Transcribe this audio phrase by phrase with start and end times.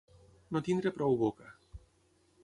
[0.55, 1.51] No tenir prou boca.